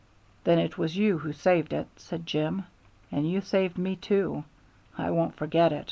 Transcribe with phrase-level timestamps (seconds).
[0.45, 2.63] "Then it was you who saved it," said Jim.
[3.11, 4.45] "And you saved me, too.
[4.97, 5.79] I won't forget it."